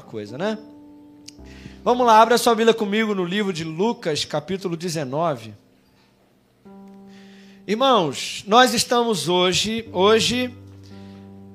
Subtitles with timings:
[0.00, 0.58] coisa, né?
[1.84, 5.54] Vamos lá, abra sua Bíblia comigo no livro de Lucas, capítulo 19.
[7.64, 10.52] Irmãos, nós estamos hoje, hoje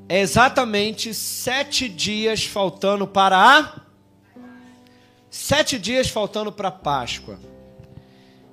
[0.07, 3.81] é exatamente sete dias faltando para a.
[5.29, 7.37] Sete dias faltando para a Páscoa.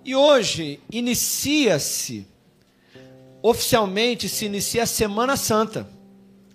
[0.04, 2.26] E hoje inicia-se,
[3.40, 5.88] oficialmente se inicia a Semana Santa.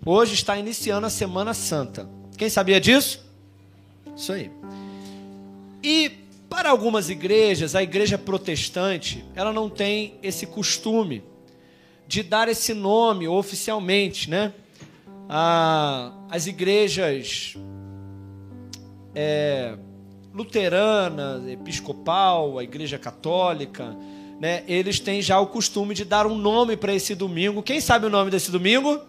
[0.04, 2.06] Hoje está iniciando a Semana Santa.
[2.36, 3.21] Quem sabia disso?
[4.16, 4.50] Isso aí.
[5.82, 6.10] E
[6.48, 11.24] para algumas igrejas, a igreja protestante, ela não tem esse costume
[12.06, 14.52] de dar esse nome oficialmente, né?
[16.30, 17.56] as igrejas
[19.14, 19.76] é,
[20.34, 23.96] luterana, episcopal, a igreja católica,
[24.38, 24.62] né?
[24.66, 27.62] Eles têm já o costume de dar um nome para esse domingo.
[27.62, 29.00] Quem sabe o nome desse domingo?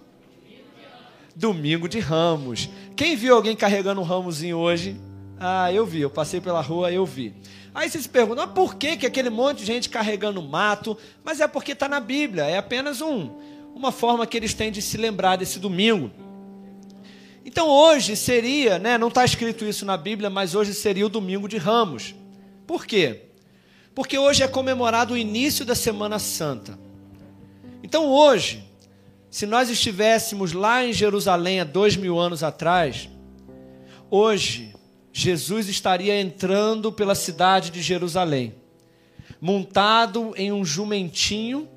[1.35, 2.69] Domingo de Ramos.
[2.95, 4.95] Quem viu alguém carregando um ramozinho hoje?
[5.39, 7.33] Ah, eu vi, eu passei pela rua, eu vi.
[7.73, 10.95] Aí você se pergunta, mas por que, que aquele monte de gente carregando mato?
[11.23, 13.29] Mas é porque está na Bíblia, é apenas um,
[13.73, 16.11] uma forma que eles têm de se lembrar desse domingo.
[17.43, 21.47] Então hoje seria, né, não está escrito isso na Bíblia, mas hoje seria o domingo
[21.47, 22.13] de Ramos.
[22.67, 23.23] Por quê?
[23.95, 26.79] Porque hoje é comemorado o início da Semana Santa.
[27.81, 28.63] Então hoje,
[29.33, 33.09] se nós estivéssemos lá em Jerusalém há dois mil anos atrás,
[34.07, 34.75] hoje
[35.11, 38.53] Jesus estaria entrando pela cidade de Jerusalém,
[39.41, 41.67] montado em um jumentinho,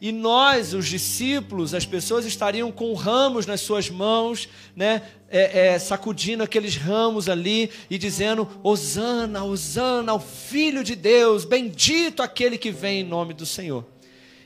[0.00, 5.78] e nós, os discípulos, as pessoas estariam com ramos nas suas mãos, né, é, é,
[5.80, 12.70] sacudindo aqueles ramos ali e dizendo: Hosana, Hosana, o Filho de Deus, bendito aquele que
[12.70, 13.84] vem em nome do Senhor.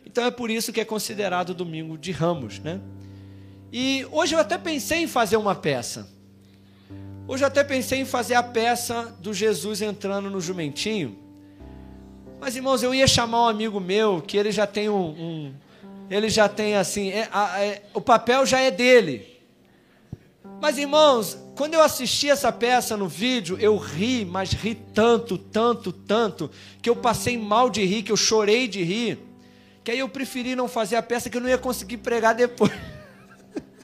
[0.07, 2.81] Então é por isso que é considerado domingo de ramos, né?
[3.73, 6.09] E hoje eu até pensei em fazer uma peça.
[7.27, 11.19] Hoje eu até pensei em fazer a peça do Jesus entrando no jumentinho.
[12.39, 15.55] Mas irmãos, eu ia chamar um amigo meu que ele já tem um, um
[16.11, 17.29] ele já tem assim, é,
[17.59, 19.27] é, o papel já é dele.
[20.61, 25.93] Mas irmãos, quando eu assisti essa peça no vídeo, eu ri, mas ri tanto, tanto,
[25.93, 26.51] tanto,
[26.83, 29.34] que eu passei mal de rir, que eu chorei de rir
[29.85, 32.73] que aí eu preferi não fazer a peça que eu não ia conseguir pregar depois.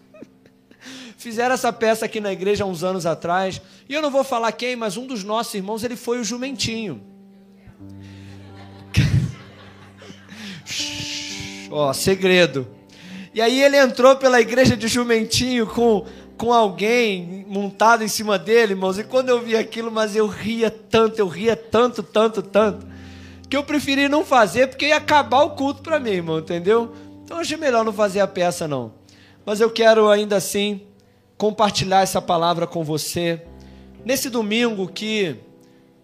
[1.19, 4.51] Fizeram essa peça aqui na igreja há uns anos atrás, e eu não vou falar
[4.53, 7.03] quem, mas um dos nossos irmãos, ele foi o jumentinho.
[11.71, 12.67] Ó, segredo.
[13.35, 16.07] E aí ele entrou pela igreja de jumentinho com
[16.37, 20.71] com alguém montado em cima dele, irmãos, e quando eu vi aquilo, mas eu ria
[20.71, 22.90] tanto, eu ria tanto, tanto, tanto
[23.51, 26.95] que eu preferi não fazer porque ia acabar o culto para mim, irmão, entendeu?
[27.25, 28.95] Então achei melhor não fazer a peça não.
[29.45, 30.83] Mas eu quero ainda assim
[31.37, 33.43] compartilhar essa palavra com você
[34.05, 35.37] nesse domingo que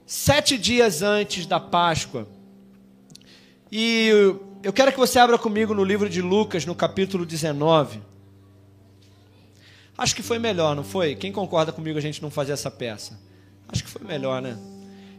[0.04, 2.26] sete dias antes da Páscoa
[3.70, 4.08] e
[4.62, 8.00] eu quero que você abra comigo no livro de Lucas, no capítulo 19.
[9.96, 11.14] Acho que foi melhor, não foi?
[11.14, 13.20] Quem concorda comigo a gente não fazer essa peça?
[13.68, 14.56] Acho que foi melhor, né?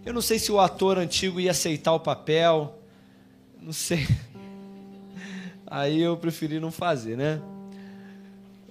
[0.08, 2.80] Eu não sei se o ator antigo ia aceitar o papel.
[3.62, 4.08] Não sei.
[5.68, 7.42] Aí eu preferi não fazer, né?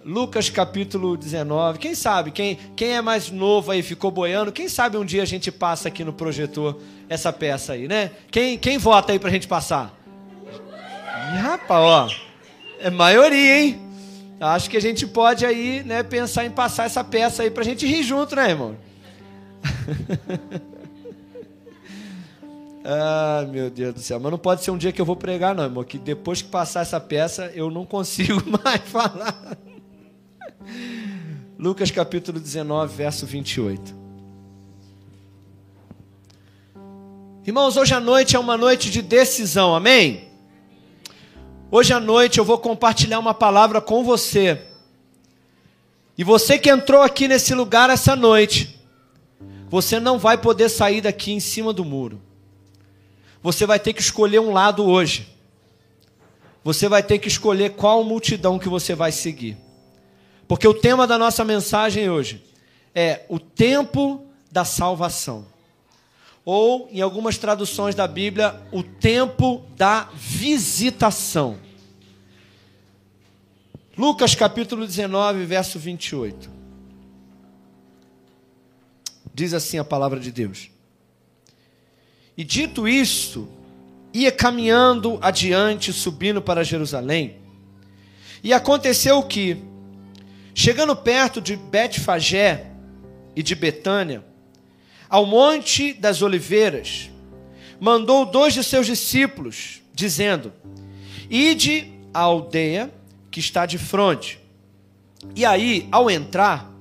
[0.03, 1.79] Lucas capítulo 19.
[1.79, 2.31] Quem sabe?
[2.31, 4.51] Quem, quem é mais novo aí ficou boiando?
[4.51, 8.13] Quem sabe um dia a gente passa aqui no projetor essa peça aí, né?
[8.31, 9.95] Quem, quem vota aí pra gente passar?
[11.35, 12.09] Ih, rapaz, ó.
[12.81, 13.81] É maioria, hein?
[14.41, 17.87] Acho que a gente pode aí, né, pensar em passar essa peça aí pra gente
[17.87, 18.75] rir junto, né, irmão?
[22.89, 24.21] Ah, meu Deus do céu.
[24.21, 25.83] Mas não pode ser um dia que eu vou pregar, não, irmão.
[25.83, 29.59] Que depois que passar essa peça, eu não consigo mais falar.
[31.59, 33.93] Lucas capítulo 19, verso 28.
[37.45, 40.29] Irmãos, hoje à noite é uma noite de decisão, amém?
[41.69, 44.63] Hoje à noite eu vou compartilhar uma palavra com você.
[46.17, 48.79] E você que entrou aqui nesse lugar essa noite,
[49.69, 52.26] você não vai poder sair daqui em cima do muro.
[53.47, 55.29] Você vai ter que escolher um lado hoje.
[56.65, 59.57] Você vai ter que escolher qual multidão que você vai seguir.
[60.49, 62.45] Porque o tema da nossa mensagem hoje
[62.93, 65.47] é o tempo da salvação.
[66.45, 71.57] Ou, em algumas traduções da Bíblia, o tempo da visitação.
[73.97, 76.51] Lucas capítulo 19, verso 28.
[79.33, 80.75] Diz assim a palavra de Deus.
[82.37, 83.49] E dito isto,
[84.13, 87.37] ia caminhando adiante, subindo para Jerusalém.
[88.43, 89.57] E aconteceu que,
[90.55, 92.73] chegando perto de Betfagé,
[93.37, 94.25] e de Betânia,
[95.11, 97.11] ao monte das oliveiras,
[97.79, 100.53] mandou dois de seus discípulos, dizendo:
[101.29, 102.91] Ide à aldeia
[103.31, 104.41] que está de frente,
[105.35, 106.73] e aí, ao entrar,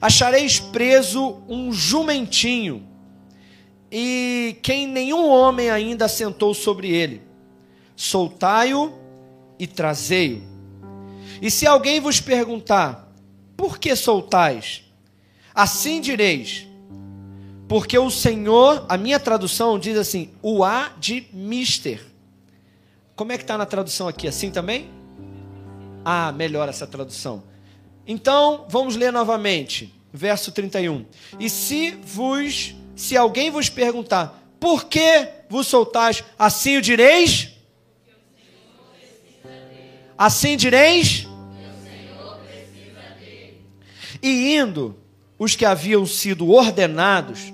[0.00, 2.84] achareis preso um jumentinho,
[3.96, 7.22] e quem nenhum homem ainda sentou sobre ele.
[7.94, 8.92] Soltai-o
[9.56, 10.42] e trazei-o.
[11.40, 13.08] E se alguém vos perguntar,
[13.56, 14.82] por que soltais?
[15.54, 16.66] Assim direis,
[17.68, 22.04] porque o Senhor, a minha tradução diz assim, o há de mister.
[23.14, 24.26] Como é que está na tradução aqui?
[24.26, 24.90] Assim também?
[26.04, 27.44] Ah, melhor essa tradução.
[28.04, 31.06] Então, vamos ler novamente, verso 31.
[31.38, 36.22] E se vos, se alguém vos perguntar, por que vos soltais?
[36.38, 37.50] Assim o direis?
[40.16, 41.26] Assim direis?
[44.22, 44.96] E indo,
[45.38, 47.52] os que haviam sido ordenados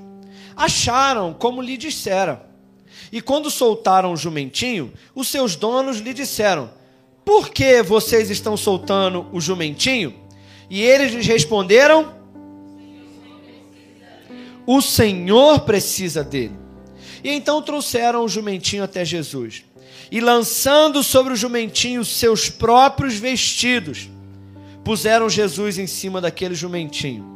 [0.57, 2.49] acharam como lhe dissera.
[3.11, 6.71] E quando soltaram o jumentinho, os seus donos lhe disseram:
[7.25, 10.15] Por que vocês estão soltando o jumentinho?
[10.69, 12.15] E eles lhes responderam:
[14.73, 16.57] O Senhor precisa dele.
[17.25, 19.65] E então trouxeram o jumentinho até Jesus.
[20.13, 24.09] E lançando sobre o jumentinho seus próprios vestidos,
[24.85, 27.27] puseram Jesus em cima daquele jumentinho.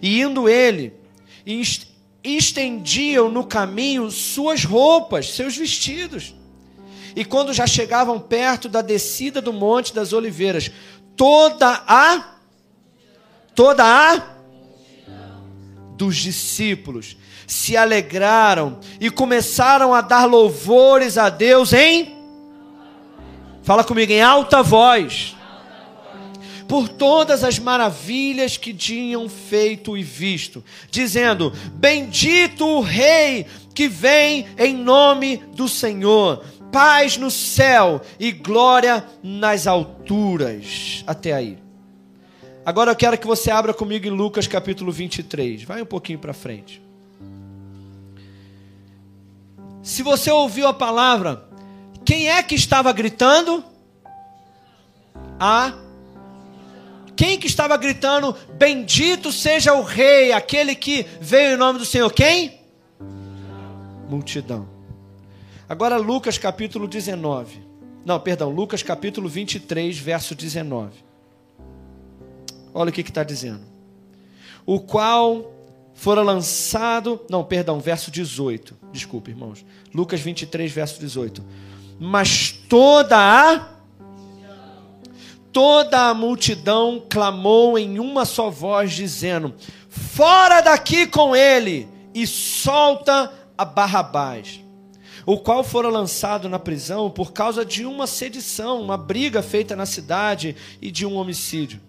[0.00, 0.94] E indo ele,
[2.24, 6.34] estendiam no caminho suas roupas, seus vestidos.
[7.14, 10.70] E quando já chegavam perto da descida do Monte das Oliveiras,
[11.14, 12.36] toda a
[13.54, 14.33] toda a
[15.94, 22.14] dos discípulos se alegraram e começaram a dar louvores a Deus em
[23.64, 25.34] Fala comigo em alta voz
[26.68, 34.46] por todas as maravilhas que tinham feito e visto, dizendo: Bendito o Rei que vem
[34.58, 41.02] em nome do Senhor, paz no céu e glória nas alturas.
[41.06, 41.63] Até aí.
[42.66, 45.64] Agora eu quero que você abra comigo em Lucas capítulo 23.
[45.64, 46.80] Vai um pouquinho para frente.
[49.82, 51.46] Se você ouviu a palavra,
[52.06, 53.62] quem é que estava gritando?
[55.38, 55.74] A
[57.14, 62.10] quem que estava gritando: Bendito seja o rei, aquele que veio em nome do Senhor?
[62.10, 62.60] Quem?
[64.08, 64.66] Multidão.
[65.68, 67.62] Agora Lucas capítulo 19.
[68.06, 71.13] Não, perdão, Lucas capítulo 23, verso 19.
[72.74, 73.62] Olha o que está dizendo.
[74.66, 75.54] O qual
[75.94, 77.20] fora lançado.
[77.30, 78.76] Não, perdão, verso 18.
[78.92, 79.64] Desculpe, irmãos.
[79.94, 81.42] Lucas 23, verso 18.
[81.98, 83.68] Mas toda a
[85.52, 89.54] toda a multidão clamou em uma só voz, dizendo:
[89.88, 94.60] Fora daqui com ele e solta a Barrabás,
[95.24, 99.86] o qual fora lançado na prisão por causa de uma sedição, uma briga feita na
[99.86, 101.80] cidade e de um homicídio.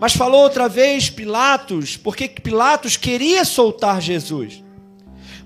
[0.00, 4.62] Mas falou outra vez Pilatos, porque Pilatos queria soltar Jesus.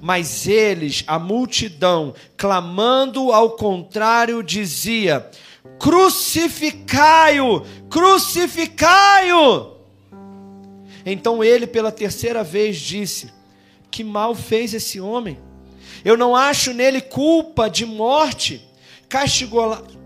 [0.01, 5.31] Mas eles, a multidão, clamando ao contrário, dizia:
[5.79, 7.63] Crucificai-o!
[7.89, 9.73] Crucificai-o!
[11.05, 13.31] Então ele, pela terceira vez, disse:
[13.91, 15.39] Que mal fez esse homem?
[16.05, 18.69] Eu não acho nele culpa de morte.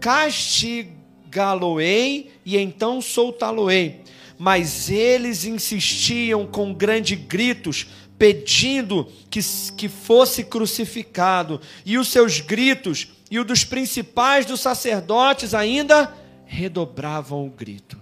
[0.00, 4.02] Castigá-lo-ei e então soltá-lo-ei.
[4.38, 7.87] Mas eles insistiam com grandes gritos,
[8.19, 9.40] pedindo que,
[9.76, 11.61] que fosse crucificado.
[11.85, 16.14] E os seus gritos e o dos principais dos sacerdotes ainda
[16.45, 18.00] redobravam o grito.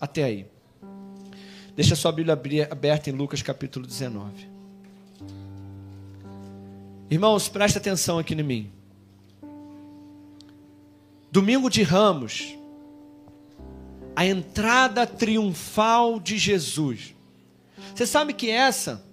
[0.00, 0.46] Até aí.
[1.74, 2.38] Deixa sua Bíblia
[2.70, 4.48] aberta em Lucas capítulo 19.
[7.10, 8.70] Irmãos, presta atenção aqui em mim.
[11.30, 12.55] Domingo de Ramos,
[14.16, 17.14] a entrada triunfal de Jesus.
[17.94, 19.04] Você sabe que essa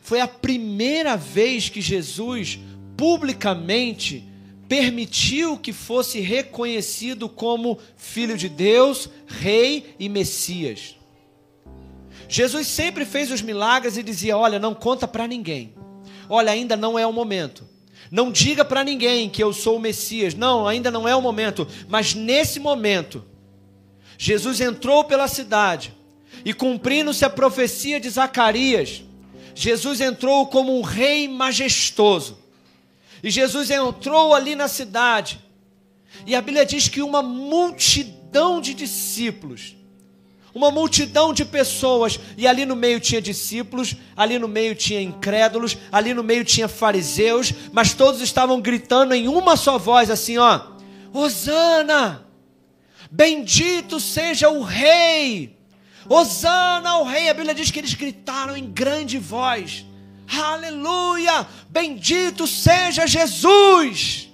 [0.00, 2.60] foi a primeira vez que Jesus
[2.96, 4.28] publicamente
[4.68, 10.96] permitiu que fosse reconhecido como Filho de Deus, Rei e Messias.
[12.28, 15.74] Jesus sempre fez os milagres e dizia: Olha, não conta para ninguém.
[16.28, 17.68] Olha, ainda não é o momento.
[18.10, 20.34] Não diga para ninguém que eu sou o Messias.
[20.34, 21.66] Não, ainda não é o momento.
[21.88, 23.24] Mas nesse momento,
[24.24, 25.92] Jesus entrou pela cidade
[26.46, 29.02] e, cumprindo-se a profecia de Zacarias,
[29.54, 32.38] Jesus entrou como um rei majestoso
[33.22, 35.38] e Jesus entrou ali na cidade.
[36.26, 39.76] E a Bíblia diz que uma multidão de discípulos
[40.54, 45.76] uma multidão de pessoas, e ali no meio tinha discípulos, ali no meio tinha incrédulos,
[45.90, 50.60] ali no meio tinha fariseus, mas todos estavam gritando em uma só voz assim, ó:
[51.12, 52.23] Hosana!
[53.10, 55.58] Bendito seja o rei!
[56.08, 57.28] Hosana ao rei!
[57.28, 59.84] A Bíblia diz que eles gritaram em grande voz:
[60.28, 61.46] Aleluia!
[61.68, 64.30] Bendito seja Jesus!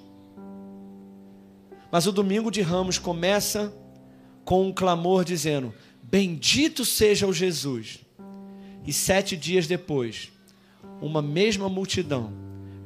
[1.91, 3.75] Mas o domingo de Ramos começa
[4.45, 7.99] com um clamor dizendo: Bendito seja o Jesus.
[8.87, 10.31] E sete dias depois,
[11.01, 12.33] uma mesma multidão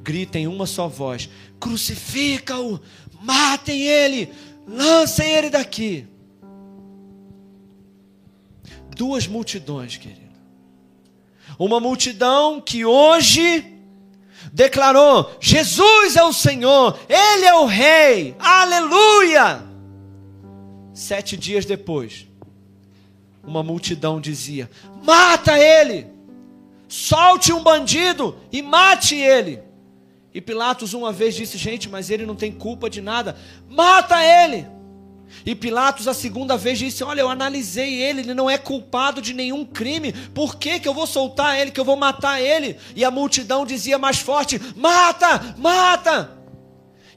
[0.03, 2.79] grita em uma só voz: Crucifica-o,
[3.21, 4.29] matem ele,
[4.67, 6.07] lancem ele daqui.
[8.95, 10.25] Duas multidões, querido.
[11.59, 13.73] Uma multidão que hoje
[14.51, 19.63] declarou: Jesus é o Senhor, Ele é o Rei, aleluia.
[20.93, 22.25] Sete dias depois,
[23.43, 24.69] uma multidão dizia:
[25.03, 26.07] Mata ele!
[26.87, 29.61] Solte um bandido e mate ele.
[30.35, 33.37] E Pilatos uma vez disse: Gente, mas ele não tem culpa de nada,
[33.69, 34.67] mata ele.
[35.45, 39.33] E Pilatos a segunda vez disse: Olha, eu analisei ele, ele não é culpado de
[39.33, 42.75] nenhum crime, por que, que eu vou soltar ele, que eu vou matar ele?
[42.93, 46.31] E a multidão dizia mais forte: Mata, mata.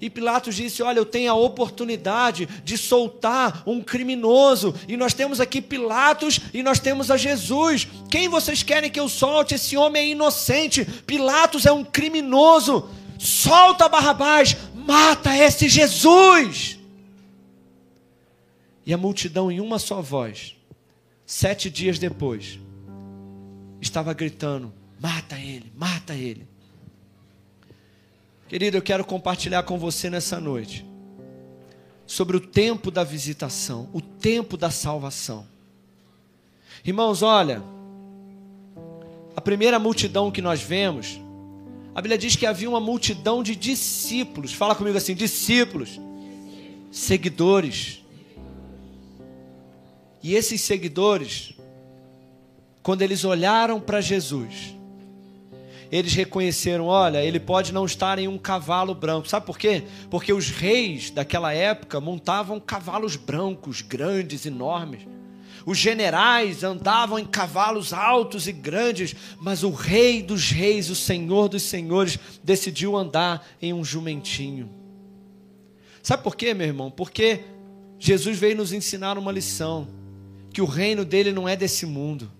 [0.00, 4.72] E Pilatos disse: Olha, eu tenho a oportunidade de soltar um criminoso.
[4.86, 7.88] E nós temos aqui Pilatos e nós temos a Jesus.
[8.08, 9.56] Quem vocês querem que eu solte?
[9.56, 10.84] Esse homem é inocente.
[11.04, 12.88] Pilatos é um criminoso.
[13.18, 16.78] Solta Barrabás, mata esse Jesus.
[18.86, 20.56] E a multidão, em uma só voz,
[21.26, 22.58] sete dias depois,
[23.80, 26.48] estava gritando: Mata ele, mata ele.
[28.48, 30.86] Querido, eu quero compartilhar com você nessa noite
[32.06, 35.46] sobre o tempo da visitação, o tempo da salvação.
[36.82, 37.62] Irmãos, olha,
[39.36, 41.20] a primeira multidão que nós vemos,
[41.98, 44.52] a Bíblia diz que havia uma multidão de discípulos.
[44.52, 46.00] Fala comigo assim: discípulos,
[46.92, 48.04] seguidores.
[50.22, 51.54] E esses seguidores,
[52.84, 54.76] quando eles olharam para Jesus,
[55.90, 59.26] eles reconheceram: olha, ele pode não estar em um cavalo branco.
[59.26, 59.82] Sabe por quê?
[60.08, 65.00] Porque os reis daquela época montavam cavalos brancos, grandes, enormes.
[65.66, 71.48] Os generais andavam em cavalos altos e grandes, mas o rei dos reis, o senhor
[71.48, 74.70] dos senhores, decidiu andar em um jumentinho.
[76.02, 76.90] Sabe por quê, meu irmão?
[76.90, 77.44] Porque
[77.98, 79.88] Jesus veio nos ensinar uma lição:
[80.52, 82.30] que o reino dele não é desse mundo.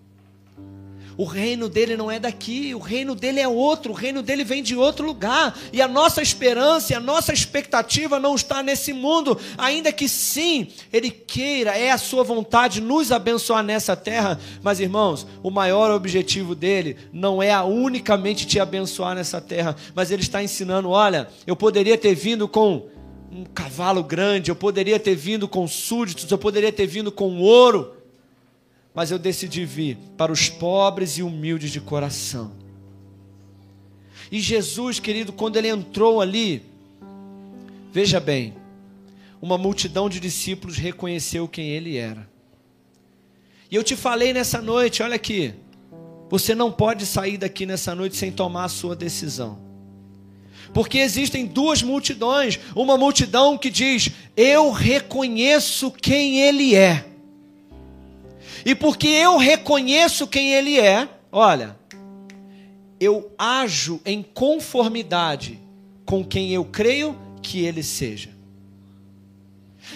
[1.19, 4.63] O reino dele não é daqui, o reino dele é outro, o reino dele vem
[4.63, 5.59] de outro lugar.
[5.73, 11.11] E a nossa esperança, a nossa expectativa não está nesse mundo, ainda que sim, ele
[11.11, 14.39] queira, é a sua vontade nos abençoar nessa terra.
[14.63, 20.23] Mas irmãos, o maior objetivo dele não é unicamente te abençoar nessa terra, mas ele
[20.23, 22.87] está ensinando: olha, eu poderia ter vindo com
[23.33, 27.98] um cavalo grande, eu poderia ter vindo com súditos, eu poderia ter vindo com ouro
[28.99, 32.51] mas eu decidi vir para os pobres e humildes de coração.
[34.29, 36.65] E Jesus, querido, quando ele entrou ali,
[37.93, 38.55] veja bem,
[39.41, 42.29] uma multidão de discípulos reconheceu quem ele era.
[43.71, 45.55] E eu te falei nessa noite, olha aqui,
[46.29, 49.61] você não pode sair daqui nessa noite sem tomar a sua decisão.
[50.75, 57.08] Porque existem duas multidões, uma multidão que diz: "Eu reconheço quem ele é".
[58.65, 61.77] E porque eu reconheço quem Ele é, olha,
[63.01, 65.59] eu ajo em conformidade
[66.05, 68.31] com quem eu creio que Ele seja.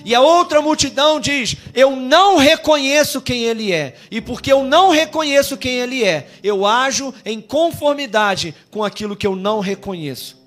[0.05, 3.95] E a outra multidão diz: Eu não reconheço quem Ele é.
[4.11, 9.27] E porque eu não reconheço quem Ele é, eu ajo em conformidade com aquilo que
[9.27, 10.41] eu não reconheço.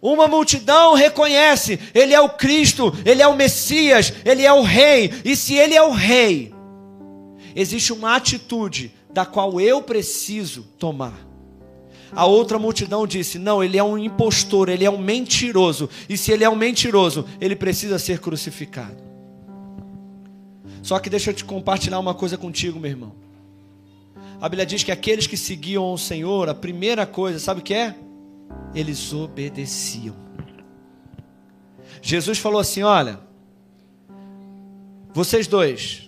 [0.00, 5.12] Uma multidão reconhece: Ele é o Cristo, Ele é o Messias, Ele é o Rei.
[5.24, 6.53] E se Ele é o Rei,
[7.54, 11.34] existe uma atitude da qual eu preciso tomar.
[12.12, 15.88] A outra multidão disse: Não, ele é um impostor, ele é um mentiroso.
[16.08, 19.02] E se ele é um mentiroso, ele precisa ser crucificado.
[20.82, 23.14] Só que deixa eu te compartilhar uma coisa contigo, meu irmão.
[24.40, 27.72] A Bíblia diz que aqueles que seguiam o Senhor, a primeira coisa, sabe o que
[27.72, 27.94] é?
[28.74, 30.14] Eles obedeciam.
[32.02, 33.18] Jesus falou assim: Olha,
[35.12, 36.03] vocês dois,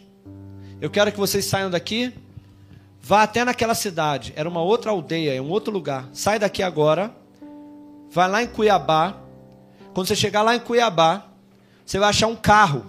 [0.81, 2.13] eu quero que vocês saiam daqui,
[3.01, 4.33] vá até naquela cidade.
[4.37, 6.09] Era uma outra aldeia, é um outro lugar.
[6.13, 7.15] Sai daqui agora,
[8.11, 9.17] vai lá em Cuiabá.
[9.95, 11.27] Quando você chegar lá em Cuiabá,
[11.85, 12.85] você vai achar um carro.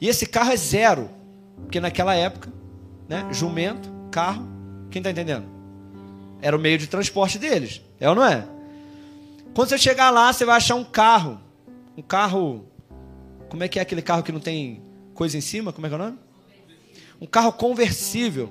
[0.00, 1.08] E esse carro é zero.
[1.62, 2.52] Porque naquela época,
[3.08, 4.46] né, jumento, carro,
[4.90, 5.46] quem está entendendo?
[6.42, 8.46] Era o meio de transporte deles, é ou não é?
[9.54, 11.38] Quando você chegar lá, você vai achar um carro,
[11.96, 12.66] um carro,
[13.48, 15.72] como é que é aquele carro que não tem coisa em cima?
[15.72, 16.18] Como é que é o nome?
[17.20, 18.50] Um carro conversível.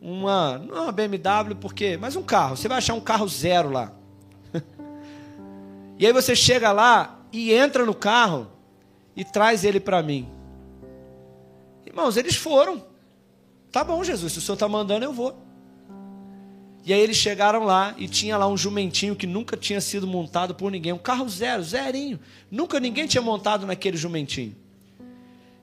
[0.00, 2.56] Uma, não é uma BMW, porque, mas um carro.
[2.56, 3.92] Você vai achar um carro zero lá.
[5.98, 8.48] e aí você chega lá e entra no carro
[9.14, 10.28] e traz ele para mim.
[11.86, 12.84] Irmãos, eles foram.
[13.70, 15.36] Tá bom, Jesus, se o senhor está mandando, eu vou.
[16.84, 20.54] E aí eles chegaram lá e tinha lá um jumentinho que nunca tinha sido montado
[20.54, 22.18] por ninguém, um carro zero, zerinho.
[22.50, 24.56] Nunca ninguém tinha montado naquele jumentinho.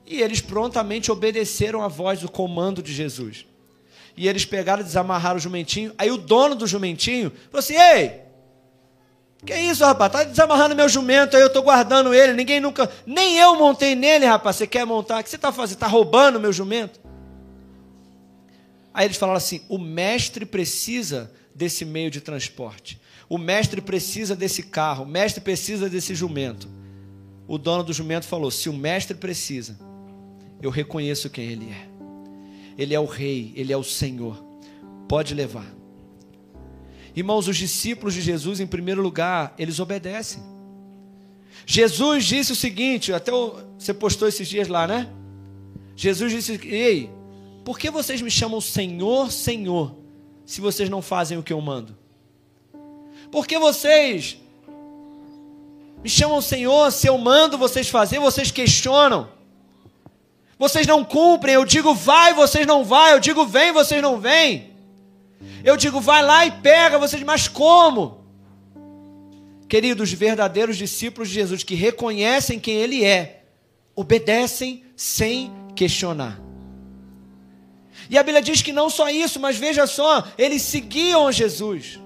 [0.06, 3.46] E eles prontamente obedeceram a voz do comando de Jesus.
[4.16, 5.94] E eles pegaram e desamarraram o jumentinho.
[5.98, 8.22] Aí o dono do jumentinho falou assim: Ei,
[9.46, 10.12] que isso, rapaz?
[10.12, 12.34] Tá desamarrando meu jumento aí, eu tô guardando ele.
[12.34, 14.56] Ninguém nunca, nem eu montei nele, rapaz.
[14.56, 15.20] Você quer montar?
[15.20, 15.76] O que você está fazendo?
[15.76, 17.00] Está roubando meu jumento?
[18.94, 23.00] Aí eles falaram assim: o mestre precisa desse meio de transporte.
[23.28, 25.04] O mestre precisa desse carro.
[25.04, 26.68] O mestre precisa desse jumento.
[27.48, 29.78] O dono do jumento falou: se o mestre precisa,
[30.62, 31.90] eu reconheço quem ele é.
[32.78, 34.44] Ele é o rei, ele é o Senhor.
[35.08, 35.66] Pode levar.
[37.16, 40.44] Irmãos, os discípulos de Jesus, em primeiro lugar, eles obedecem.
[41.66, 45.10] Jesus disse o seguinte, até você postou esses dias lá, né?
[45.96, 47.10] Jesus disse: Ei,
[47.64, 49.96] por que vocês me chamam Senhor, Senhor,
[50.46, 51.98] se vocês não fazem o que eu mando?
[53.32, 54.38] Por que vocês
[56.04, 59.35] me chamam Senhor, se eu mando vocês fazer, vocês questionam?
[60.58, 64.74] Vocês não cumprem, eu digo vai, vocês não vai, eu digo vem, vocês não vêm.
[65.64, 68.24] Eu digo vai lá e pega, vocês, mas como?
[69.68, 73.44] Queridos, verdadeiros discípulos de Jesus que reconhecem quem Ele é,
[73.96, 76.40] obedecem sem questionar.
[78.10, 82.00] E a Bíblia diz que não só isso, mas veja só, eles seguiam Jesus.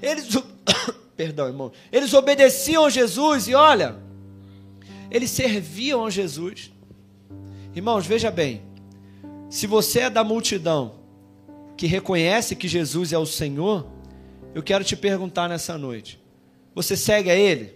[0.00, 0.26] Eles,
[1.16, 3.96] perdão, irmão, eles obedeciam a Jesus e olha,
[5.10, 6.71] eles serviam a Jesus.
[7.74, 8.62] Irmãos, veja bem,
[9.48, 10.94] se você é da multidão
[11.76, 13.86] que reconhece que Jesus é o Senhor,
[14.54, 16.20] eu quero te perguntar nessa noite:
[16.74, 17.74] você segue a Ele?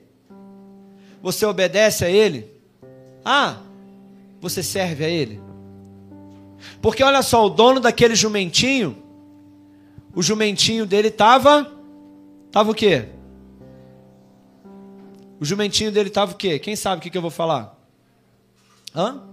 [1.22, 2.50] Você obedece a Ele?
[3.24, 3.58] Ah,
[4.40, 5.40] você serve a Ele?
[6.80, 9.02] Porque olha só, o dono daquele jumentinho,
[10.14, 11.72] o jumentinho dele estava.
[12.46, 13.08] Estava o quê?
[15.38, 16.58] O jumentinho dele estava o quê?
[16.58, 17.78] Quem sabe o que, que eu vou falar?
[18.94, 19.25] Hã?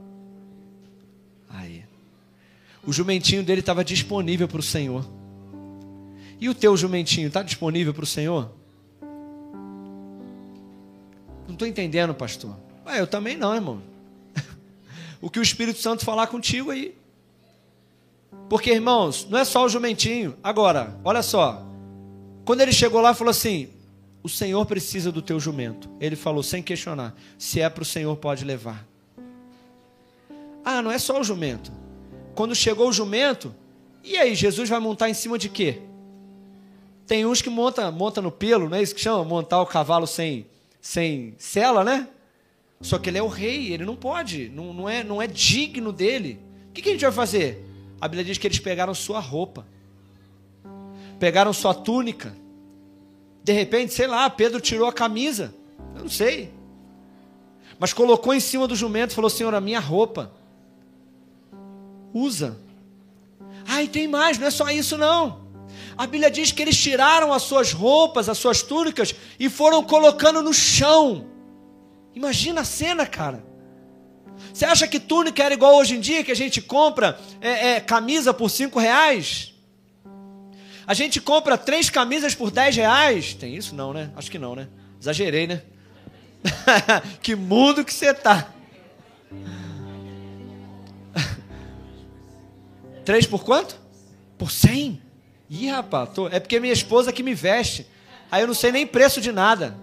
[2.85, 5.05] O jumentinho dele estava disponível para o Senhor.
[6.39, 8.51] E o teu jumentinho está disponível para o Senhor?
[11.47, 12.55] Não estou entendendo, pastor.
[12.85, 13.81] Ué, eu também não, irmão.
[15.21, 16.95] o que o Espírito Santo falar contigo aí.
[18.49, 20.35] Porque, irmãos, não é só o jumentinho.
[20.43, 21.65] Agora, olha só.
[22.43, 23.69] Quando ele chegou lá, falou assim:
[24.21, 25.89] O Senhor precisa do teu jumento.
[25.99, 28.85] Ele falou sem questionar: Se é para o Senhor, pode levar.
[30.65, 31.71] Ah, não é só o jumento.
[32.35, 33.53] Quando chegou o jumento,
[34.03, 35.81] e aí, Jesus vai montar em cima de quê?
[37.07, 39.23] Tem uns que monta, monta no pelo, não é isso que chama?
[39.23, 40.45] Montar o cavalo sem,
[40.81, 42.07] sem sela, né?
[42.81, 45.93] Só que ele é o rei, ele não pode, não, não, é, não é digno
[45.93, 46.39] dele.
[46.69, 47.65] O que, que a gente vai fazer?
[48.01, 49.65] A Bíblia diz que eles pegaram sua roupa,
[51.19, 52.35] pegaram sua túnica.
[53.41, 55.53] De repente, sei lá, Pedro tirou a camisa,
[55.95, 56.51] eu não sei.
[57.79, 60.31] Mas colocou em cima do jumento e falou: Senhor, a minha roupa,
[62.13, 62.57] usa.
[63.67, 65.43] Ah, e tem mais, não é só isso não.
[65.97, 70.41] A Bíblia diz que eles tiraram as suas roupas, as suas túnicas e foram colocando
[70.41, 71.27] no chão.
[72.15, 73.43] Imagina a cena, cara.
[74.51, 77.79] Você acha que túnica era igual hoje em dia, que a gente compra é, é,
[77.79, 79.53] camisa por cinco reais?
[80.85, 83.33] A gente compra três camisas por dez reais?
[83.33, 83.73] Tem isso?
[83.73, 84.11] Não, né?
[84.15, 84.67] Acho que não, né?
[84.99, 85.61] Exagerei, né?
[87.21, 88.53] que mundo que você tá.
[93.05, 93.79] Três por quanto?
[94.37, 95.01] Por cem?
[95.49, 96.27] Ih, rapaz, tô...
[96.27, 97.85] é porque minha esposa que me veste.
[98.31, 99.77] Aí eu não sei nem preço de nada.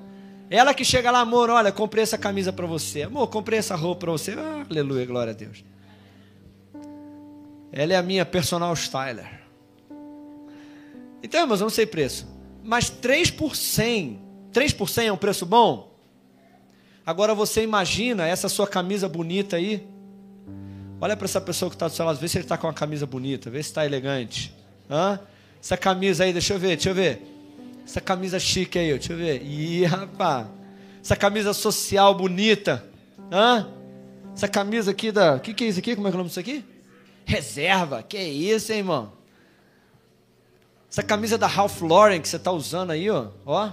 [0.51, 3.03] Ela que chega lá, amor, olha, comprei essa camisa para você.
[3.03, 4.33] Amor, comprei essa roupa para você.
[4.33, 5.65] Ah, aleluia, glória a Deus.
[7.73, 9.41] Ela é a minha personal styler.
[11.23, 12.27] Então, irmãos, eu não sei preço.
[12.65, 14.21] Mas 3 por 100.
[14.53, 15.97] 3 por 100 é um preço bom?
[17.07, 19.87] Agora você imagina essa sua camisa bonita aí.
[21.01, 22.75] Olha para essa pessoa que está do seu lado, vê se ele está com uma
[22.75, 24.55] camisa bonita, vê se está elegante.
[24.89, 25.19] Hã?
[25.63, 27.23] Essa camisa aí, deixa eu ver, deixa eu ver.
[27.87, 29.43] Essa camisa chique aí, deixa eu ver.
[29.43, 30.47] Ih, rapaz.
[31.03, 32.85] Essa camisa social bonita.
[33.33, 33.67] Hã?
[34.35, 35.37] Essa camisa aqui da.
[35.37, 35.97] O que, que é isso aqui?
[35.97, 36.65] Como é que é o nome disso aqui?
[37.25, 38.03] Reserva.
[38.03, 39.13] Que isso, hein, irmão?
[40.91, 43.29] Essa camisa da Ralph Lauren que você está usando aí, ó.
[43.47, 43.71] ó.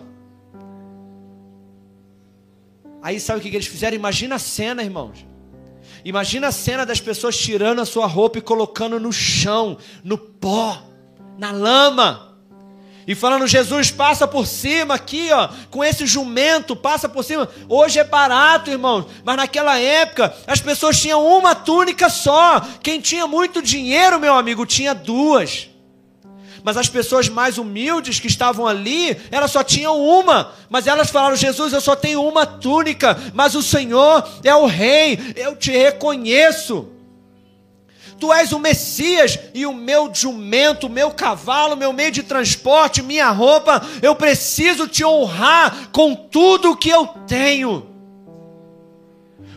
[3.02, 3.96] Aí sabe o que, que eles fizeram?
[3.96, 5.26] Imagina a cena, irmãos.
[6.08, 10.82] Imagina a cena das pessoas tirando a sua roupa e colocando no chão, no pó,
[11.38, 12.34] na lama.
[13.06, 17.50] E falando, Jesus, passa por cima aqui, ó, com esse jumento, passa por cima.
[17.68, 22.62] Hoje é barato, irmãos, mas naquela época as pessoas tinham uma túnica só.
[22.82, 25.68] Quem tinha muito dinheiro, meu amigo, tinha duas.
[26.68, 30.52] Mas as pessoas mais humildes que estavam ali, elas só tinham uma.
[30.70, 35.18] Mas elas falaram: Jesus, eu só tenho uma túnica, mas o Senhor é o Rei,
[35.38, 36.90] eu te reconheço.
[38.20, 43.02] Tu és o Messias e o meu jumento, o meu cavalo, meu meio de transporte,
[43.02, 47.90] minha roupa, eu preciso te honrar com tudo que eu tenho.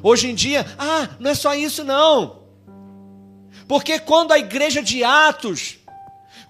[0.01, 2.39] Hoje em dia, ah, não é só isso não.
[3.67, 5.80] Porque quando a igreja de Atos,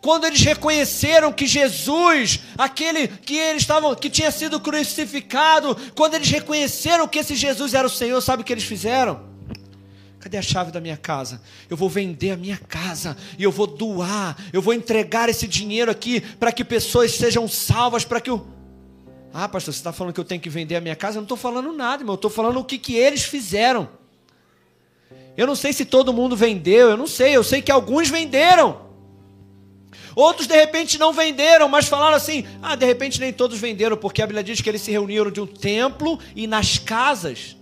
[0.01, 6.31] quando eles reconheceram que Jesus, aquele que eles estavam, que tinha sido crucificado, quando eles
[6.31, 9.29] reconheceram que esse Jesus era o Senhor, sabe o que eles fizeram?
[10.19, 11.43] Cadê a chave da minha casa?
[11.69, 15.91] Eu vou vender a minha casa e eu vou doar, eu vou entregar esse dinheiro
[15.91, 18.47] aqui para que pessoas sejam salvas, para que o.
[19.33, 21.17] Ah, pastor, você está falando que eu tenho que vender a minha casa?
[21.17, 22.15] Eu não estou falando nada, irmão.
[22.15, 23.89] Eu estou falando o que, que eles fizeram.
[25.37, 27.37] Eu não sei se todo mundo vendeu, eu não sei.
[27.37, 28.89] Eu sei que alguns venderam.
[30.14, 34.23] Outros de repente não venderam, mas falaram assim: ah, de repente nem todos venderam, porque
[34.23, 37.57] a Bíblia diz que eles se reuniram de um templo e nas casas.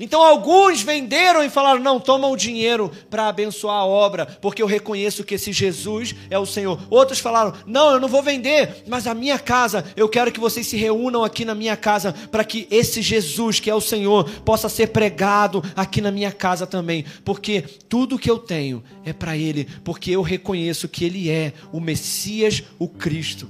[0.00, 4.66] Então alguns venderam e falaram: não, toma o dinheiro para abençoar a obra, porque eu
[4.66, 6.80] reconheço que esse Jesus é o Senhor.
[6.90, 10.66] Outros falaram: não, eu não vou vender, mas a minha casa, eu quero que vocês
[10.66, 14.68] se reúnam aqui na minha casa, para que esse Jesus, que é o Senhor, possa
[14.68, 19.66] ser pregado aqui na minha casa também, porque tudo que eu tenho é para Ele,
[19.84, 23.48] porque eu reconheço que Ele é o Messias, o Cristo.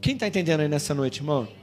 [0.00, 1.61] Quem está entendendo aí nessa noite, irmão?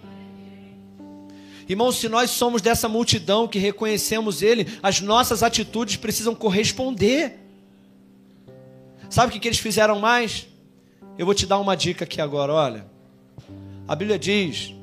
[1.70, 7.38] Irmãos, se nós somos dessa multidão que reconhecemos Ele, as nossas atitudes precisam corresponder.
[9.08, 10.48] Sabe o que, eles fizeram mais?
[11.16, 12.88] Eu vou te dar uma dica aqui agora, olha.
[13.88, 14.74] A Bíblia diz,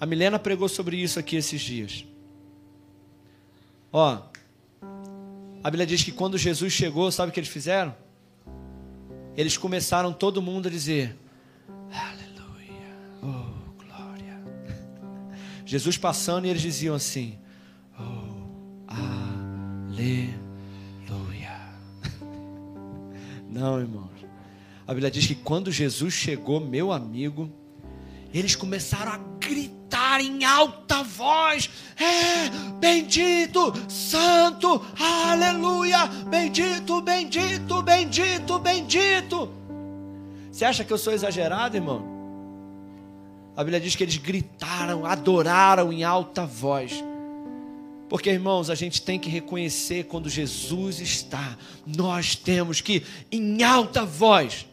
[0.00, 2.06] a Milena pregou sobre isso aqui esses dias.
[3.92, 4.22] Ó,
[5.62, 7.94] a Bíblia diz que quando Jesus chegou, sabe o que eles fizeram?
[9.36, 11.14] Eles começaram todo mundo a dizer:
[15.68, 17.38] Jesus passando e eles diziam assim:
[18.00, 20.32] Oh, aleluia.
[23.46, 24.08] Não, irmãos.
[24.86, 27.52] A Bíblia diz que quando Jesus chegou, meu amigo,
[28.32, 32.48] eles começaram a gritar em alta voz: É,
[32.80, 39.52] bendito, santo, aleluia, bendito, bendito, bendito, bendito.
[40.50, 42.17] Você acha que eu sou exagerado, irmão?
[43.58, 47.02] A Bíblia diz que eles gritaram, adoraram em alta voz.
[48.08, 51.58] Porque, irmãos, a gente tem que reconhecer quando Jesus está.
[51.84, 54.64] Nós temos que, em alta voz.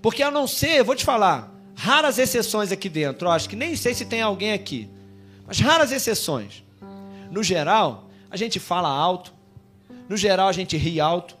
[0.00, 3.26] Porque a não ser, vou te falar, raras exceções aqui dentro.
[3.26, 4.88] Eu acho que nem sei se tem alguém aqui.
[5.44, 6.62] Mas raras exceções.
[7.32, 9.34] No geral, a gente fala alto.
[10.08, 11.36] No geral, a gente ri alto.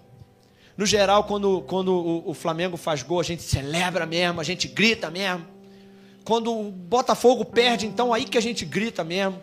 [0.76, 4.66] No geral, quando, quando o, o Flamengo faz gol, a gente celebra mesmo, a gente
[4.66, 5.52] grita mesmo.
[6.24, 9.40] Quando o Botafogo perde, então aí que a gente grita mesmo.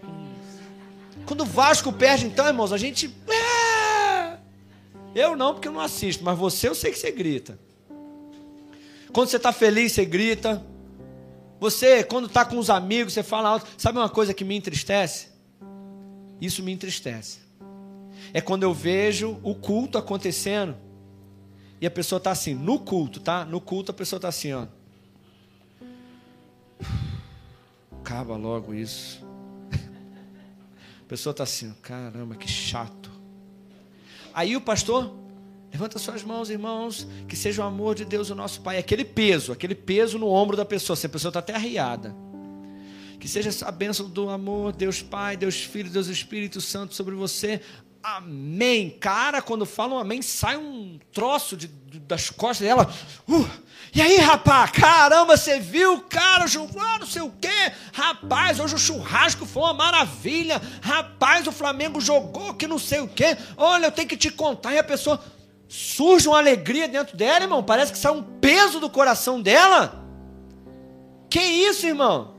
[1.26, 3.13] Quando o Vasco perde, então, irmãos, a gente.
[3.28, 4.38] É!
[5.13, 7.60] Eu não, porque eu não assisto, mas você eu sei que você grita.
[9.12, 10.63] Quando você está feliz, você grita.
[11.60, 13.68] Você, quando está com os amigos, você fala alto.
[13.78, 15.28] Sabe uma coisa que me entristece?
[16.39, 17.39] Isso me entristece.
[18.34, 20.76] É quando eu vejo o culto acontecendo
[21.82, 23.46] e a pessoa está assim, no culto, tá?
[23.46, 24.68] No culto a pessoa está assim, ó.
[28.10, 29.24] Acaba logo isso.
[29.72, 33.12] A pessoa está assim, caramba, que chato.
[34.34, 35.13] Aí o pastor,
[35.72, 38.80] levanta suas mãos, irmãos, que seja o amor de Deus o nosso Pai.
[38.80, 42.15] Aquele peso, aquele peso no ombro da pessoa, se a pessoa está até arriada.
[43.19, 47.62] Que seja a bênção do amor, Deus Pai, Deus Filho, Deus Espírito Santo sobre você.
[48.02, 48.89] Amém.
[48.89, 51.67] Cara, quando falam amém, sai um troço de,
[52.08, 52.91] das costas dela.
[53.28, 53.48] Uh,
[53.93, 57.71] e aí, rapaz, caramba, você viu, cara, ah, não sei o quê.
[57.91, 60.62] Rapaz, hoje o churrasco foi uma maravilha.
[60.82, 63.36] Rapaz, o Flamengo jogou que não sei o quê.
[63.58, 64.73] Olha, eu tenho que te contar.
[64.73, 65.19] E a pessoa
[65.67, 67.63] surge uma alegria dentro dela, irmão.
[67.63, 70.06] Parece que sai um peso do coração dela.
[71.30, 72.38] Que isso, irmão?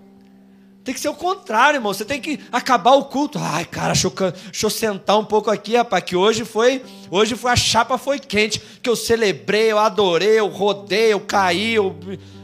[0.83, 1.93] Tem que ser o contrário, irmão.
[1.93, 3.39] Você tem que acabar o culto.
[3.39, 7.37] Ai, cara, deixa eu, deixa eu sentar um pouco aqui, rapaz, que hoje foi, hoje
[7.37, 11.97] foi a chapa foi quente, que eu celebrei, eu adorei, eu rodei, eu caí, eu...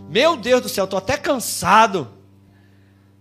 [0.08, 2.08] Meu Deus do céu, estou até cansado.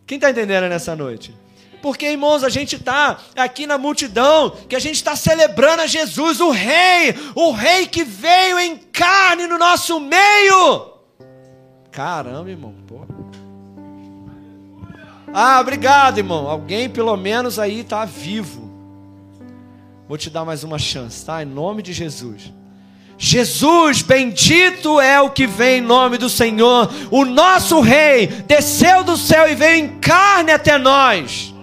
[0.05, 1.33] Quem está entendendo nessa noite?
[1.81, 6.39] Porque, irmãos, a gente está aqui na multidão, que a gente está celebrando a Jesus,
[6.39, 10.93] o Rei, o Rei que veio em carne no nosso meio.
[11.91, 13.14] Caramba, irmão, pô.
[15.37, 16.47] Ah, obrigado, irmão.
[16.47, 18.71] Alguém pelo menos aí está vivo.
[20.07, 21.43] Vou te dar mais uma chance, tá?
[21.43, 22.53] Em nome de Jesus.
[23.17, 26.89] Jesus, bendito é o que vem em nome do Senhor.
[27.11, 31.53] O nosso Rei desceu do céu e veio em carne até nós.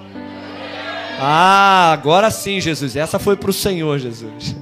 [1.19, 2.95] Ah, agora sim, Jesus.
[2.95, 4.55] Essa foi para o Senhor, Jesus.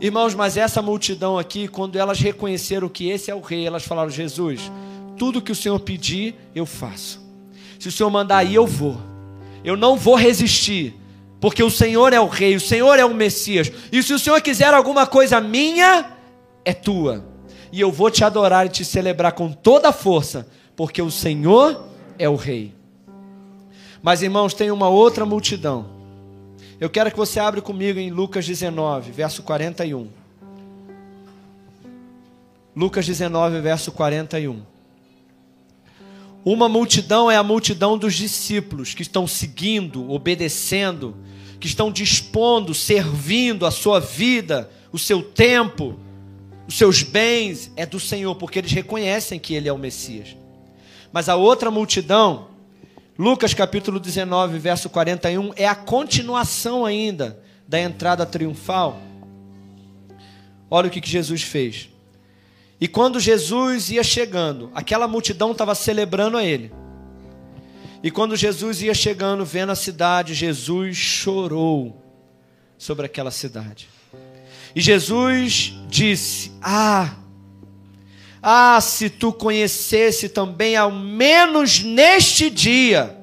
[0.00, 4.08] Irmãos, mas essa multidão aqui, quando elas reconheceram que esse é o Rei, elas falaram:
[4.08, 4.72] Jesus,
[5.20, 7.20] tudo que o Senhor pedir, eu faço.
[7.78, 8.98] Se o Senhor mandar ir, eu vou.
[9.62, 10.94] Eu não vou resistir,
[11.38, 13.70] porque o Senhor é o Rei, o Senhor é o Messias.
[13.92, 16.16] E se o Senhor quiser alguma coisa minha,
[16.64, 17.22] é tua.
[17.70, 21.84] E eu vou te adorar e te celebrar com toda a força, porque o Senhor
[22.18, 22.72] é o Rei.
[24.02, 25.84] Mas irmãos, tem uma outra multidão.
[26.80, 30.08] Eu quero que você abra comigo em Lucas 19, verso 41.
[32.74, 34.79] Lucas 19, verso 41.
[36.44, 41.16] Uma multidão é a multidão dos discípulos que estão seguindo, obedecendo,
[41.58, 45.98] que estão dispondo, servindo a sua vida, o seu tempo,
[46.66, 50.34] os seus bens, é do Senhor, porque eles reconhecem que Ele é o Messias.
[51.12, 52.48] Mas a outra multidão,
[53.18, 58.98] Lucas capítulo 19, verso 41, é a continuação ainda da entrada triunfal.
[60.70, 61.90] Olha o que Jesus fez.
[62.80, 66.72] E quando Jesus ia chegando, aquela multidão estava celebrando a ele.
[68.02, 72.02] E quando Jesus ia chegando, vendo a cidade, Jesus chorou
[72.78, 73.88] sobre aquela cidade.
[74.74, 77.16] E Jesus disse: Ah,
[78.42, 83.14] ah, se tu conhecesse também, ao menos neste dia,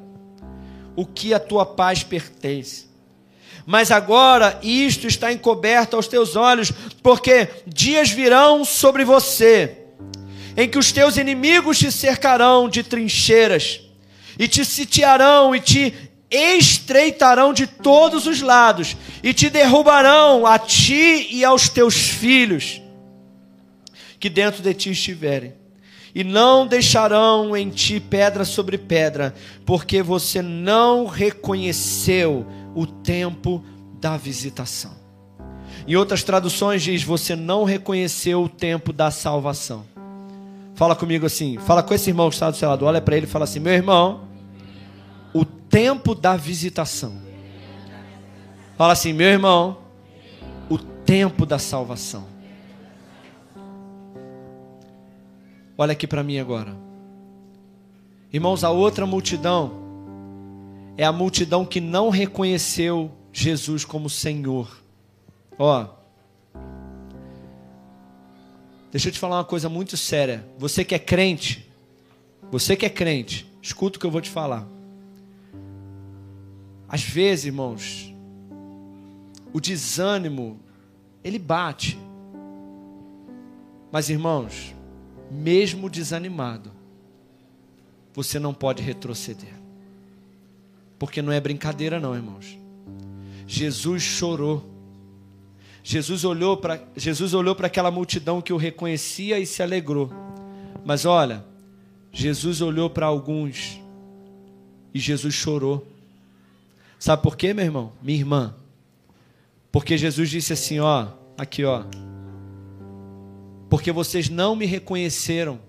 [0.96, 2.87] o que a tua paz pertence
[3.68, 6.72] mas agora isto está encoberto aos teus olhos,
[7.04, 9.80] porque dias virão sobre você,
[10.56, 13.82] em que os teus inimigos te cercarão de trincheiras,
[14.40, 15.94] e te sitiarão e te
[16.32, 22.82] estreitarão de todos os lados, e te derrubarão a ti e aos teus filhos,
[24.18, 25.54] que dentro de ti estiverem
[26.16, 32.44] e não deixarão em ti pedra sobre pedra, porque você não reconheceu
[32.78, 33.64] o tempo
[34.00, 34.92] da visitação.
[35.88, 39.84] Em outras traduções diz: você não reconheceu o tempo da salvação.
[40.76, 43.26] Fala comigo assim, fala com esse irmão que está do seu lado, olha para ele
[43.26, 44.28] e fala assim: meu irmão,
[45.34, 47.20] o tempo da visitação.
[48.78, 49.80] Fala assim, meu irmão,
[50.70, 52.28] o tempo da salvação.
[55.76, 56.78] Olha aqui para mim agora.
[58.32, 59.87] Irmãos, a outra multidão
[60.98, 64.82] é a multidão que não reconheceu Jesus como Senhor.
[65.60, 65.88] Ó,
[68.92, 70.44] deixa eu te falar uma coisa muito séria.
[70.58, 71.70] Você que é crente,
[72.52, 74.68] você que é crente, escuta o que eu vou te falar.
[76.90, 78.14] Às vezes, irmãos,
[79.54, 80.60] o desânimo,
[81.24, 82.00] ele bate.
[83.92, 84.74] Mas, irmãos,
[85.30, 86.72] mesmo desanimado,
[88.14, 89.57] você não pode retroceder.
[91.00, 92.58] Porque não é brincadeira, não, irmãos.
[93.46, 94.66] Jesus chorou.
[95.84, 100.12] Jesus olhou para Jesus olhou para aquela multidão que o reconhecia e se alegrou.
[100.84, 101.46] Mas olha,
[102.12, 103.80] Jesus olhou para alguns
[104.94, 105.88] e Jesus chorou.
[107.00, 107.94] Sabe por quê, meu irmão?
[108.02, 108.56] Minha irmã.
[109.72, 111.84] Porque Jesus disse assim, ó, aqui, ó.
[113.70, 115.60] Porque vocês não me reconheceram.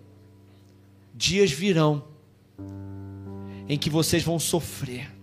[1.14, 2.04] Dias virão
[3.68, 5.17] em que vocês vão sofrer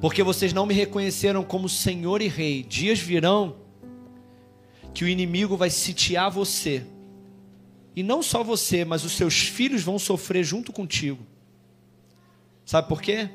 [0.00, 2.62] porque vocês não me reconheceram como Senhor e Rei.
[2.62, 3.56] Dias virão
[4.94, 6.84] que o inimigo vai sitiar você.
[7.94, 11.24] E não só você, mas os seus filhos vão sofrer junto contigo.
[12.64, 13.28] Sabe por quê?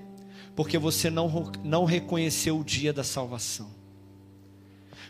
[0.56, 3.70] Porque você não, não reconheceu o dia da salvação.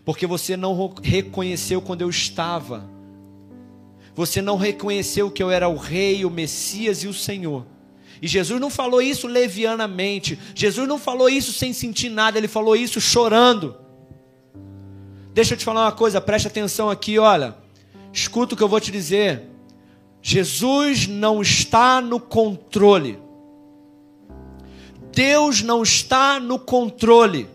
[0.06, 2.90] Porque você não reconheceu quando eu estava.
[4.16, 7.66] Você não reconheceu que eu era o Rei, o Messias e o Senhor.
[8.24, 10.40] E Jesus não falou isso levianamente.
[10.56, 12.38] Jesus não falou isso sem sentir nada.
[12.38, 13.76] Ele falou isso chorando.
[15.34, 17.54] Deixa eu te falar uma coisa, preste atenção aqui, olha.
[18.14, 19.44] Escuta o que eu vou te dizer.
[20.22, 23.20] Jesus não está no controle.
[25.14, 27.50] Deus não está no controle.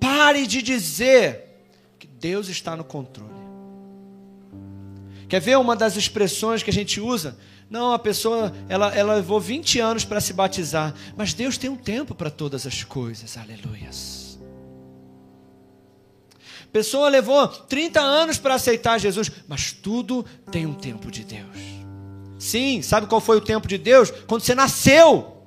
[0.00, 1.60] Pare de dizer
[1.98, 3.36] que Deus está no controle.
[5.28, 7.36] Quer ver uma das expressões que a gente usa?
[7.68, 11.76] Não, a pessoa, ela, ela levou 20 anos para se batizar, mas Deus tem um
[11.76, 14.38] tempo para todas as coisas, aleluias.
[16.76, 21.56] Pessoa levou 30 anos para aceitar Jesus, mas tudo tem um tempo de Deus.
[22.38, 24.12] Sim, sabe qual foi o tempo de Deus?
[24.26, 25.38] Quando você nasceu.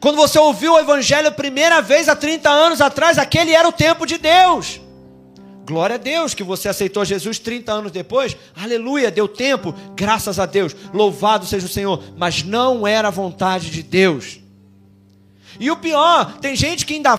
[0.00, 3.72] Quando você ouviu o Evangelho a primeira vez há 30 anos atrás, aquele era o
[3.72, 4.80] tempo de Deus.
[5.64, 8.36] Glória a Deus que você aceitou Jesus 30 anos depois.
[8.54, 9.72] Aleluia, deu tempo.
[9.94, 10.74] Graças a Deus.
[10.92, 12.02] Louvado seja o Senhor.
[12.16, 14.40] Mas não era a vontade de Deus.
[15.60, 17.14] E o pior, tem gente que ainda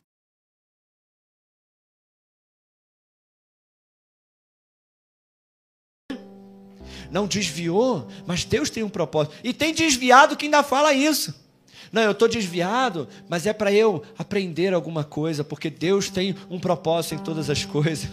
[7.10, 9.36] não desviou, mas Deus tem um propósito.
[9.44, 11.34] E tem desviado que ainda fala isso.
[11.92, 16.60] Não, eu estou desviado, mas é para eu aprender alguma coisa, porque Deus tem um
[16.60, 18.10] propósito em todas as coisas.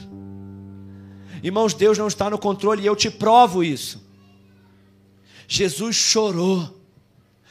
[1.42, 4.02] Irmãos, Deus não está no controle e eu te provo isso.
[5.48, 6.78] Jesus chorou.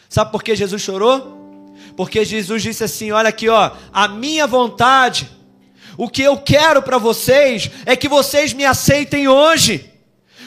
[0.07, 1.75] Sabe por que Jesus chorou?
[1.97, 5.29] Porque Jesus disse assim: Olha aqui, ó, a minha vontade,
[5.97, 9.89] o que eu quero para vocês é que vocês me aceitem hoje.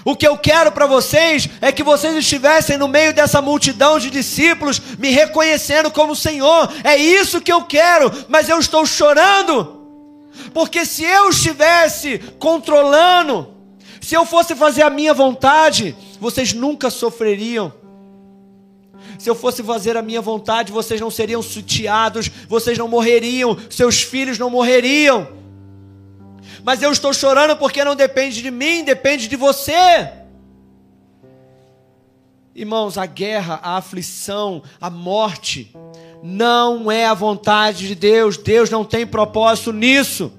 [0.04, 4.10] O que eu quero para vocês é que vocês estivessem no meio dessa multidão de
[4.10, 6.72] discípulos, me reconhecendo como Senhor.
[6.82, 9.81] É isso que eu quero, mas eu estou chorando
[10.52, 13.54] porque se eu estivesse controlando,
[14.00, 17.72] se eu fosse fazer a minha vontade, vocês nunca sofreriam.
[19.18, 24.02] Se eu fosse fazer a minha vontade, vocês não seriam sitiados, vocês não morreriam, seus
[24.02, 25.28] filhos não morreriam.
[26.64, 30.10] Mas eu estou chorando porque não depende de mim, depende de você.
[32.54, 35.72] Irmãos, a guerra, a aflição, a morte,
[36.22, 40.32] não é a vontade de Deus, Deus não tem propósito nisso.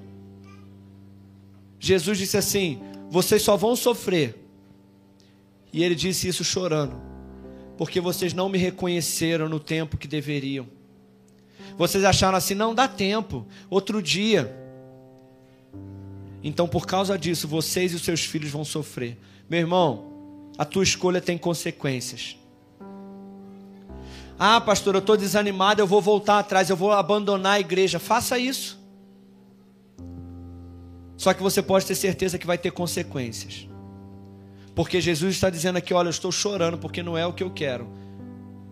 [1.80, 4.40] Jesus disse assim: vocês só vão sofrer.
[5.74, 6.96] E ele disse isso chorando,
[7.78, 10.68] porque vocês não me reconheceram no tempo que deveriam.
[11.78, 14.56] Vocês acharam assim, não dá tempo, outro dia.
[16.44, 19.18] Então, por causa disso, vocês e os seus filhos vão sofrer.
[19.50, 20.14] Meu irmão,
[20.58, 22.38] a tua escolha tem consequências.
[24.38, 28.00] Ah, pastor, eu estou desanimado, eu vou voltar atrás, eu vou abandonar a igreja.
[28.00, 28.82] Faça isso.
[31.16, 33.68] Só que você pode ter certeza que vai ter consequências.
[34.76, 37.52] Porque Jesus está dizendo aqui: olha, eu estou chorando porque não é o que eu
[37.52, 37.88] quero.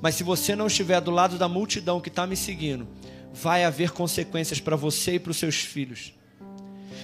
[0.02, 2.88] Mas se você não estiver do lado da multidão que está me seguindo,
[3.32, 6.14] vai haver consequências para você e para os seus filhos.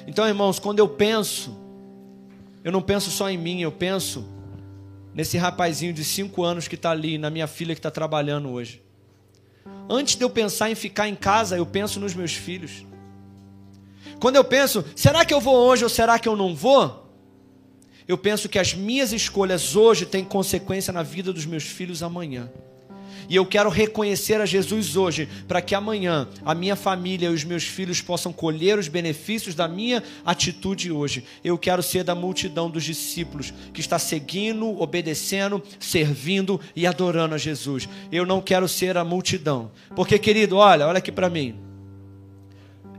[0.07, 1.55] Então, irmãos, quando eu penso,
[2.63, 4.25] eu não penso só em mim, eu penso
[5.17, 8.83] nesse rapazinho de cinco anos que está ali, na minha filha que está trabalhando hoje.
[9.89, 12.85] Antes de eu pensar em ficar em casa, eu penso nos meus filhos.
[14.19, 17.11] Quando eu penso, será que eu vou hoje ou será que eu não vou?
[18.07, 22.51] Eu penso que as minhas escolhas hoje têm consequência na vida dos meus filhos amanhã.
[23.29, 27.43] E eu quero reconhecer a Jesus hoje, para que amanhã a minha família e os
[27.43, 31.25] meus filhos possam colher os benefícios da minha atitude hoje.
[31.43, 37.37] Eu quero ser da multidão dos discípulos que está seguindo, obedecendo, servindo e adorando a
[37.37, 37.89] Jesus.
[38.11, 39.71] Eu não quero ser a multidão.
[39.95, 41.55] Porque, querido, olha, olha aqui para mim.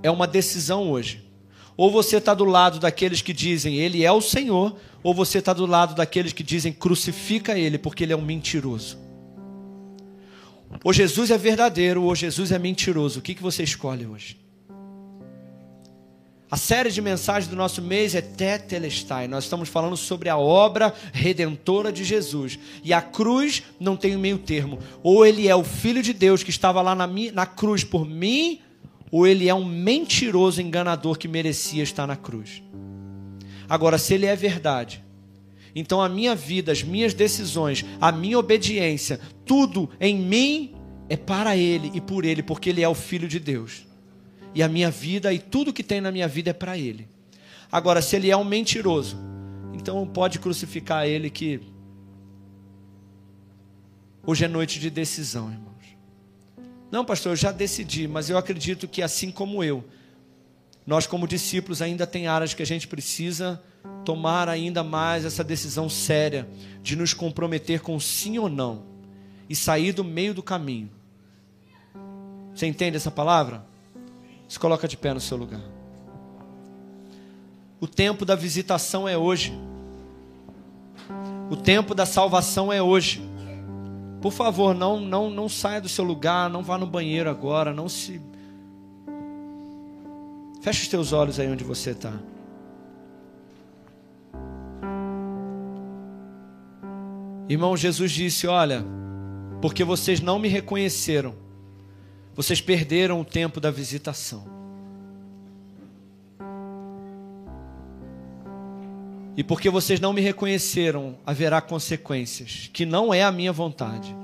[0.03, 1.27] É uma decisão hoje.
[1.75, 5.53] Ou você está do lado daqueles que dizem Ele é o Senhor, ou você está
[5.53, 9.08] do lado daqueles que dizem crucifica Ele, porque Ele é um mentiroso.
[10.85, 13.19] Ou Jesus é verdadeiro, ou Jesus é mentiroso.
[13.19, 14.39] O que, que você escolhe hoje?
[16.51, 19.29] A série de mensagens do nosso mês é Tetelestai.
[19.29, 22.59] Nós estamos falando sobre a obra redentora de Jesus.
[22.83, 24.79] E a cruz não tem meio termo.
[25.03, 28.61] Ou ele é o Filho de Deus que estava lá na, na cruz por mim,
[29.11, 32.63] ou ele é um mentiroso enganador que merecia estar na cruz.
[33.69, 35.05] Agora, se ele é verdade,
[35.79, 40.75] então a minha vida, as minhas decisões, a minha obediência, tudo em mim
[41.09, 43.87] é para Ele e por Ele, porque Ele é o Filho de Deus.
[44.55, 47.09] E a minha vida e tudo que tem na minha vida é para Ele.
[47.71, 49.17] Agora, se Ele é um mentiroso,
[49.73, 51.61] então pode crucificar Ele que
[54.27, 55.69] hoje é noite de decisão, irmãos.
[56.91, 59.85] Não, pastor, eu já decidi, mas eu acredito que assim como eu,
[60.87, 63.63] nós como discípulos ainda tem áreas que a gente precisa
[64.05, 66.49] tomar ainda mais essa decisão séria
[66.83, 68.83] de nos comprometer com sim ou não
[69.49, 70.91] e sair do meio do caminho.
[72.55, 73.65] Você entende essa palavra?
[74.49, 75.61] Se coloca de pé no seu lugar.
[77.81, 79.53] O tempo da visitação é hoje.
[81.51, 83.23] O tempo da salvação é hoje.
[84.21, 87.89] Por favor, não, não, não saia do seu lugar, não vá no banheiro agora, não
[87.89, 88.21] se.
[90.61, 92.13] Feche os teus olhos aí onde você está.
[97.49, 98.85] Irmão, Jesus disse: Olha,
[99.63, 101.35] porque vocês não me reconheceram,
[102.35, 104.59] vocês perderam o tempo da visitação.
[109.37, 114.15] E porque vocês não me reconheceram, haverá consequências, que não é a minha vontade.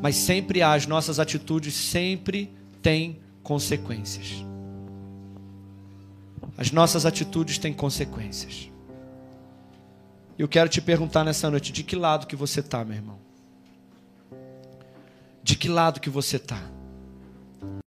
[0.00, 2.50] Mas sempre há, as nossas atitudes sempre
[2.80, 4.44] têm consequências.
[6.56, 8.69] As nossas atitudes têm consequências.
[10.40, 13.18] Eu quero te perguntar nessa noite, de que lado que você está, meu irmão?
[15.42, 16.58] De que lado que você está?